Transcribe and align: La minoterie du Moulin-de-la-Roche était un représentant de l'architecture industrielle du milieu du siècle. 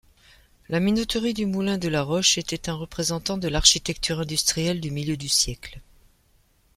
La 0.67 0.79
minoterie 0.79 1.31
du 1.35 1.45
Moulin-de-la-Roche 1.45 2.39
était 2.39 2.69
un 2.71 2.73
représentant 2.73 3.37
de 3.37 3.47
l'architecture 3.47 4.19
industrielle 4.19 4.81
du 4.81 4.89
milieu 4.89 5.15
du 5.15 5.29
siècle. 5.29 5.79